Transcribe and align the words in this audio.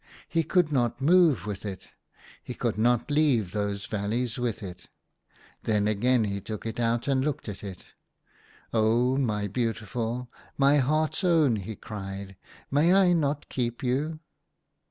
He 0.27 0.41
could 0.41 0.71
not 0.71 0.99
move 0.99 1.45
with 1.45 1.63
it. 1.63 1.89
He 2.43 2.55
could 2.55 2.75
not 2.75 3.11
leave 3.11 3.51
those 3.51 3.81
36 3.85 3.87
THE 3.91 3.97
HUNTER, 3.99 4.09
valleys 4.09 4.39
with 4.39 4.63
it. 4.63 4.87
Then 5.61 5.87
again 5.87 6.23
he 6.23 6.41
took 6.41 6.65
it 6.65 6.79
out 6.79 7.07
and 7.07 7.23
looked 7.23 7.47
at 7.47 7.63
it.'• 7.63 7.77
Oh, 8.73 9.15
my 9.17 9.45
beautiful, 9.45 10.27
my 10.57 10.77
heart's 10.77 11.23
own!" 11.23 11.55
he 11.57 11.75
cried, 11.75 12.35
"may 12.71 12.91
I 12.95 13.13
not 13.13 13.47
keep 13.47 13.83
you?" 13.83 14.19